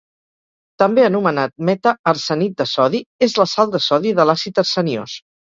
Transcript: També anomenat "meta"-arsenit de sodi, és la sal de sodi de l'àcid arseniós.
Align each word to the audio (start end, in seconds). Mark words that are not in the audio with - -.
També 0.83 1.03
anomenat 1.07 1.53
"meta"-arsenit 1.69 2.57
de 2.63 2.69
sodi, 2.73 3.03
és 3.29 3.39
la 3.43 3.49
sal 3.55 3.73
de 3.77 3.83
sodi 3.91 4.19
de 4.23 4.29
l'àcid 4.31 4.65
arseniós. 4.67 5.19